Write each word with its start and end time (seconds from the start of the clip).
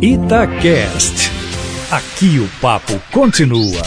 Itacast. 0.00 1.30
Aqui 1.90 2.38
o 2.38 2.48
papo 2.60 2.92
continua. 3.12 3.82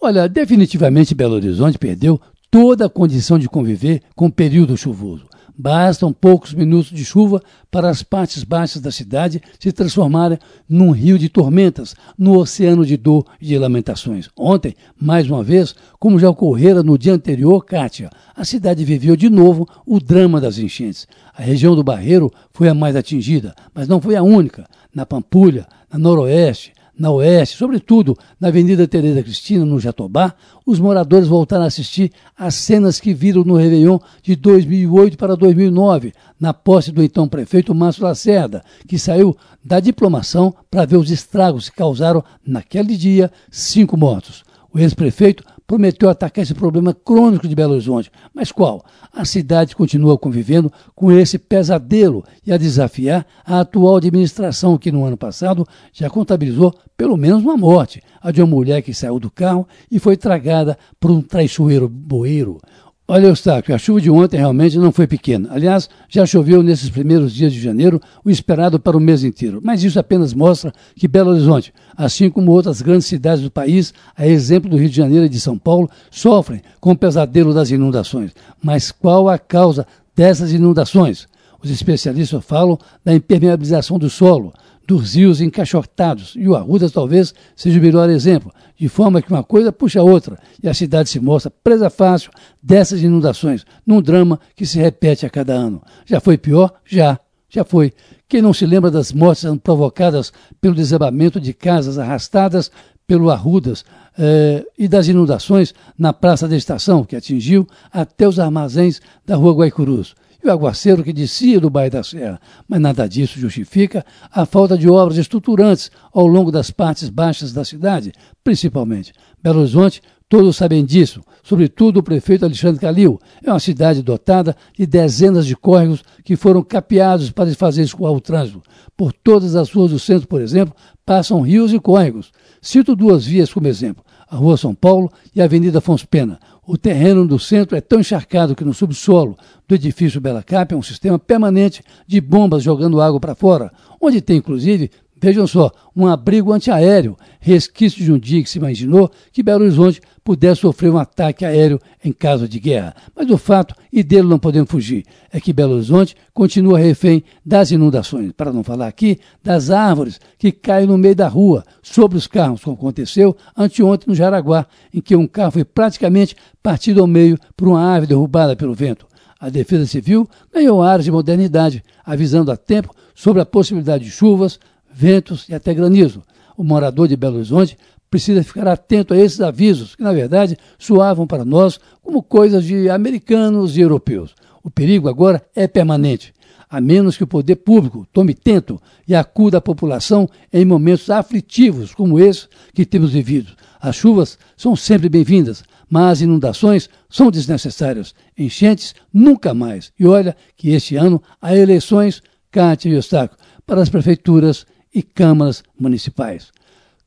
Olha, 0.00 0.28
definitivamente 0.28 1.14
Belo 1.14 1.34
Horizonte 1.34 1.78
perdeu 1.78 2.20
toda 2.50 2.86
a 2.86 2.90
condição 2.90 3.38
de 3.38 3.48
conviver 3.48 4.02
com 4.16 4.26
o 4.26 4.32
período 4.32 4.76
chuvoso. 4.76 5.26
Bastam 5.56 6.12
poucos 6.12 6.54
minutos 6.54 6.90
de 6.90 7.04
chuva 7.04 7.42
para 7.70 7.88
as 7.88 8.02
partes 8.02 8.42
baixas 8.42 8.80
da 8.80 8.90
cidade 8.90 9.40
se 9.58 9.70
transformarem 9.70 10.38
num 10.68 10.90
rio 10.90 11.18
de 11.18 11.28
tormentas, 11.28 11.94
no 12.16 12.38
oceano 12.38 12.86
de 12.86 12.96
dor 12.96 13.26
e 13.40 13.46
de 13.46 13.58
lamentações. 13.58 14.28
Ontem, 14.36 14.74
mais 14.98 15.28
uma 15.28 15.42
vez, 15.42 15.74
como 15.98 16.18
já 16.18 16.30
ocorrera 16.30 16.82
no 16.82 16.96
dia 16.96 17.14
anterior, 17.14 17.64
Kátia, 17.64 18.10
a 18.34 18.44
cidade 18.44 18.84
viveu 18.84 19.14
de 19.14 19.28
novo 19.28 19.68
o 19.86 20.00
drama 20.00 20.40
das 20.40 20.58
enchentes. 20.58 21.06
A 21.36 21.42
região 21.42 21.76
do 21.76 21.84
Barreiro 21.84 22.32
foi 22.52 22.68
a 22.68 22.74
mais 22.74 22.96
atingida, 22.96 23.54
mas 23.74 23.86
não 23.86 24.00
foi 24.00 24.16
a 24.16 24.22
única. 24.22 24.66
Na 24.94 25.06
Pampulha, 25.06 25.66
na 25.92 25.98
Noroeste, 25.98 26.72
na 26.98 27.10
Oeste, 27.10 27.56
sobretudo 27.56 28.16
na 28.38 28.48
Avenida 28.48 28.86
Tereza 28.86 29.22
Cristina, 29.22 29.64
no 29.64 29.80
Jatobá, 29.80 30.34
os 30.64 30.78
moradores 30.78 31.26
voltaram 31.26 31.64
a 31.64 31.68
assistir 31.68 32.12
às 32.36 32.54
cenas 32.54 33.00
que 33.00 33.14
viram 33.14 33.44
no 33.44 33.56
Réveillon 33.56 33.98
de 34.22 34.36
2008 34.36 35.16
para 35.16 35.36
2009, 35.36 36.12
na 36.38 36.52
posse 36.52 36.92
do 36.92 37.02
então 37.02 37.28
prefeito 37.28 37.74
Márcio 37.74 38.04
Lacerda, 38.04 38.62
que 38.86 38.98
saiu 38.98 39.36
da 39.64 39.80
diplomação 39.80 40.54
para 40.70 40.84
ver 40.84 40.96
os 40.96 41.10
estragos 41.10 41.68
que 41.68 41.76
causaram, 41.76 42.22
naquele 42.46 42.96
dia, 42.96 43.30
cinco 43.50 43.96
mortos. 43.96 44.44
O 44.74 44.78
ex-prefeito 44.78 45.44
prometeu 45.66 46.08
atacar 46.08 46.42
esse 46.42 46.54
problema 46.54 46.94
crônico 46.94 47.46
de 47.46 47.54
Belo 47.54 47.72
Horizonte. 47.72 48.10
Mas 48.34 48.50
qual? 48.50 48.82
A 49.12 49.24
cidade 49.24 49.76
continua 49.76 50.18
convivendo 50.18 50.72
com 50.94 51.12
esse 51.12 51.38
pesadelo 51.38 52.24
e 52.46 52.52
a 52.52 52.56
desafiar 52.56 53.26
a 53.44 53.60
atual 53.60 53.96
administração, 53.96 54.78
que 54.78 54.90
no 54.90 55.04
ano 55.04 55.16
passado 55.16 55.66
já 55.92 56.08
contabilizou 56.08 56.74
pelo 56.96 57.16
menos 57.16 57.42
uma 57.42 57.56
morte, 57.56 58.02
a 58.20 58.30
de 58.30 58.40
uma 58.40 58.46
mulher 58.46 58.80
que 58.80 58.94
saiu 58.94 59.18
do 59.18 59.30
carro 59.30 59.66
e 59.90 59.98
foi 59.98 60.16
tragada 60.16 60.78
por 60.98 61.10
um 61.10 61.20
traiçoeiro 61.20 61.88
boeiro. 61.88 62.58
Olha, 63.08 63.26
Eustáquio, 63.26 63.74
a 63.74 63.78
chuva 63.78 64.00
de 64.00 64.08
ontem 64.08 64.36
realmente 64.36 64.78
não 64.78 64.92
foi 64.92 65.08
pequena. 65.08 65.48
Aliás, 65.50 65.90
já 66.08 66.24
choveu 66.24 66.62
nesses 66.62 66.88
primeiros 66.88 67.32
dias 67.32 67.52
de 67.52 67.60
janeiro 67.60 68.00
o 68.24 68.30
esperado 68.30 68.78
para 68.78 68.96
o 68.96 69.00
mês 69.00 69.24
inteiro. 69.24 69.60
Mas 69.62 69.82
isso 69.82 69.98
apenas 69.98 70.32
mostra 70.32 70.72
que 70.94 71.08
Belo 71.08 71.32
Horizonte, 71.32 71.74
assim 71.96 72.30
como 72.30 72.52
outras 72.52 72.80
grandes 72.80 73.08
cidades 73.08 73.42
do 73.42 73.50
país, 73.50 73.92
a 74.16 74.26
exemplo 74.26 74.70
do 74.70 74.76
Rio 74.76 74.88
de 74.88 74.96
Janeiro 74.96 75.26
e 75.26 75.28
de 75.28 75.40
São 75.40 75.58
Paulo, 75.58 75.90
sofrem 76.12 76.62
com 76.80 76.92
o 76.92 76.96
pesadelo 76.96 77.52
das 77.52 77.70
inundações. 77.70 78.30
Mas 78.62 78.92
qual 78.92 79.28
a 79.28 79.36
causa 79.36 79.84
dessas 80.14 80.52
inundações? 80.52 81.26
Os 81.60 81.70
especialistas 81.70 82.44
falam 82.44 82.78
da 83.04 83.12
impermeabilização 83.12 83.98
do 83.98 84.08
solo, 84.08 84.52
dos 84.86 85.14
rios 85.14 85.40
encaixotados, 85.40 86.34
e 86.36 86.48
o 86.48 86.56
Arruda 86.56 86.90
talvez 86.90 87.34
seja 87.54 87.78
o 87.78 87.82
melhor 87.82 88.10
exemplo, 88.10 88.52
de 88.76 88.88
forma 88.88 89.22
que 89.22 89.30
uma 89.30 89.44
coisa 89.44 89.72
puxa 89.72 90.00
a 90.00 90.04
outra 90.04 90.38
e 90.62 90.68
a 90.68 90.74
cidade 90.74 91.08
se 91.08 91.20
mostra 91.20 91.52
presa 91.62 91.88
fácil 91.88 92.30
dessas 92.62 93.02
inundações, 93.02 93.64
num 93.86 94.02
drama 94.02 94.40
que 94.56 94.66
se 94.66 94.78
repete 94.78 95.24
a 95.24 95.30
cada 95.30 95.54
ano. 95.54 95.82
Já 96.04 96.20
foi 96.20 96.36
pior? 96.36 96.72
Já, 96.84 97.18
já 97.48 97.64
foi. 97.64 97.92
Quem 98.28 98.42
não 98.42 98.52
se 98.52 98.66
lembra 98.66 98.90
das 98.90 99.12
mortes 99.12 99.44
provocadas 99.62 100.32
pelo 100.60 100.74
desabamento 100.74 101.40
de 101.40 101.52
casas 101.52 101.98
arrastadas 101.98 102.70
pelo 103.06 103.30
Arrudas 103.30 103.84
eh, 104.18 104.64
e 104.78 104.88
das 104.88 105.06
inundações 105.06 105.74
na 105.98 106.12
Praça 106.12 106.48
da 106.48 106.56
Estação, 106.56 107.04
que 107.04 107.14
atingiu 107.14 107.66
até 107.92 108.26
os 108.26 108.38
armazéns 108.38 109.00
da 109.26 109.36
Rua 109.36 109.54
Guaicurus 109.54 110.14
e 110.42 110.48
o 110.48 110.52
aguaceiro 110.52 111.04
que 111.04 111.12
descia 111.12 111.60
do 111.60 111.70
Bairro 111.70 111.92
da 111.92 112.02
Serra. 112.02 112.40
Mas 112.68 112.80
nada 112.80 113.08
disso 113.08 113.38
justifica 113.38 114.04
a 114.30 114.44
falta 114.44 114.76
de 114.76 114.88
obras 114.88 115.18
estruturantes 115.18 115.90
ao 116.12 116.26
longo 116.26 116.50
das 116.50 116.70
partes 116.70 117.08
baixas 117.08 117.52
da 117.52 117.64
cidade, 117.64 118.12
principalmente. 118.42 119.12
Belo 119.42 119.60
Horizonte, 119.60 120.02
todos 120.28 120.56
sabem 120.56 120.84
disso, 120.84 121.20
sobretudo 121.42 121.98
o 121.98 122.02
prefeito 122.02 122.44
Alexandre 122.44 122.80
Calil. 122.80 123.20
É 123.44 123.50
uma 123.50 123.60
cidade 123.60 124.02
dotada 124.02 124.56
de 124.76 124.86
dezenas 124.86 125.46
de 125.46 125.54
córregos 125.54 126.02
que 126.24 126.36
foram 126.36 126.62
capeados 126.62 127.30
para 127.30 127.54
fazer 127.54 127.82
escoar 127.82 128.12
o 128.12 128.20
trânsito. 128.20 128.62
Por 128.96 129.12
todas 129.12 129.54
as 129.54 129.70
ruas 129.70 129.90
do 129.90 129.98
centro, 129.98 130.26
por 130.26 130.40
exemplo, 130.40 130.74
passam 131.06 131.40
rios 131.40 131.72
e 131.72 131.78
córregos. 131.78 132.32
Cito 132.60 132.96
duas 132.96 133.24
vias 133.24 133.52
como 133.52 133.68
exemplo 133.68 134.04
a 134.32 134.36
Rua 134.36 134.56
São 134.56 134.74
Paulo 134.74 135.12
e 135.36 135.42
a 135.42 135.44
Avenida 135.44 135.76
Afonso 135.76 136.08
Pena. 136.08 136.40
O 136.64 136.78
terreno 136.78 137.26
do 137.26 137.40
centro 137.40 137.76
é 137.76 137.80
tão 137.80 137.98
encharcado 137.98 138.54
que 138.54 138.64
no 138.64 138.72
subsolo 138.72 139.36
do 139.66 139.74
edifício 139.74 140.20
Bela 140.20 140.44
Cap 140.44 140.72
é 140.72 140.76
um 140.76 140.82
sistema 140.82 141.18
permanente 141.18 141.82
de 142.06 142.20
bombas 142.20 142.62
jogando 142.62 143.00
água 143.00 143.18
para 143.18 143.34
fora, 143.34 143.72
onde 144.00 144.20
tem 144.20 144.36
inclusive 144.36 144.88
Vejam 145.22 145.46
só, 145.46 145.70
um 145.94 146.08
abrigo 146.08 146.52
antiaéreo, 146.52 147.16
resquício 147.38 148.04
de 148.04 148.12
um 148.12 148.18
dia 148.18 148.42
que 148.42 148.50
se 148.50 148.58
imaginou 148.58 149.08
que 149.32 149.40
Belo 149.40 149.62
Horizonte 149.62 150.00
pudesse 150.24 150.62
sofrer 150.62 150.90
um 150.90 150.98
ataque 150.98 151.44
aéreo 151.44 151.78
em 152.04 152.12
caso 152.12 152.48
de 152.48 152.58
guerra. 152.58 152.92
Mas 153.14 153.30
o 153.30 153.38
fato, 153.38 153.72
e 153.92 154.02
dele 154.02 154.26
não 154.26 154.40
podemos 154.40 154.68
fugir, 154.68 155.04
é 155.30 155.38
que 155.38 155.52
Belo 155.52 155.74
Horizonte 155.74 156.16
continua 156.34 156.76
refém 156.76 157.22
das 157.46 157.70
inundações, 157.70 158.32
para 158.32 158.52
não 158.52 158.64
falar 158.64 158.88
aqui 158.88 159.20
das 159.40 159.70
árvores 159.70 160.18
que 160.36 160.50
caem 160.50 160.88
no 160.88 160.98
meio 160.98 161.14
da 161.14 161.28
rua, 161.28 161.62
sobre 161.80 162.18
os 162.18 162.26
carros, 162.26 162.64
como 162.64 162.74
aconteceu 162.74 163.36
anteontem 163.56 164.08
no 164.08 164.16
Jaraguá, 164.16 164.66
em 164.92 165.00
que 165.00 165.14
um 165.14 165.28
carro 165.28 165.52
foi 165.52 165.64
praticamente 165.64 166.34
partido 166.60 167.00
ao 167.00 167.06
meio 167.06 167.38
por 167.56 167.68
uma 167.68 167.80
árvore 167.80 168.08
derrubada 168.08 168.56
pelo 168.56 168.74
vento. 168.74 169.06
A 169.38 169.48
Defesa 169.48 169.86
Civil 169.86 170.28
ganhou 170.52 170.82
áreas 170.82 171.04
de 171.04 171.12
modernidade, 171.12 171.80
avisando 172.04 172.50
a 172.50 172.56
tempo 172.56 172.92
sobre 173.14 173.40
a 173.40 173.46
possibilidade 173.46 174.04
de 174.04 174.10
chuvas, 174.10 174.58
ventos 174.92 175.48
e 175.48 175.54
até 175.54 175.72
granizo. 175.74 176.22
O 176.56 176.62
morador 176.62 177.08
de 177.08 177.16
Belo 177.16 177.36
Horizonte 177.36 177.76
precisa 178.10 178.44
ficar 178.44 178.68
atento 178.68 179.14
a 179.14 179.16
esses 179.16 179.40
avisos, 179.40 179.94
que 179.94 180.02
na 180.02 180.12
verdade 180.12 180.58
soavam 180.78 181.26
para 181.26 181.44
nós 181.44 181.80
como 182.02 182.22
coisas 182.22 182.64
de 182.64 182.90
americanos 182.90 183.76
e 183.76 183.80
europeus. 183.80 184.34
O 184.62 184.70
perigo 184.70 185.08
agora 185.08 185.42
é 185.56 185.66
permanente, 185.66 186.34
a 186.68 186.80
menos 186.80 187.16
que 187.16 187.24
o 187.24 187.26
poder 187.26 187.56
público 187.56 188.06
tome 188.12 188.34
tento 188.34 188.80
e 189.08 189.14
acuda 189.14 189.58
a 189.58 189.62
população 189.62 190.28
em 190.52 190.64
momentos 190.64 191.10
aflitivos 191.10 191.94
como 191.94 192.18
esse 192.18 192.48
que 192.74 192.84
temos 192.84 193.12
vivido. 193.12 193.52
As 193.80 193.96
chuvas 193.96 194.38
são 194.56 194.76
sempre 194.76 195.08
bem-vindas, 195.08 195.64
mas 195.90 196.20
inundações 196.20 196.88
são 197.10 197.30
desnecessárias. 197.30 198.14
Enchentes, 198.38 198.94
nunca 199.12 199.52
mais. 199.52 199.92
E 199.98 200.06
olha 200.06 200.36
que 200.56 200.70
este 200.70 200.96
ano 200.96 201.20
há 201.40 201.56
eleições, 201.56 202.22
Cátia 202.50 202.88
e 202.88 202.92
Eustáquio, 202.92 203.36
para 203.66 203.82
as 203.82 203.88
prefeituras 203.88 204.66
e 204.94 205.02
câmaras 205.02 205.62
municipais. 205.78 206.52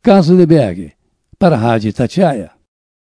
Carlos 0.01 0.29
Leberg, 0.29 0.93
para 1.37 1.55
a 1.55 1.59
Rádio 1.59 1.89
Itatiaia. 1.89 2.51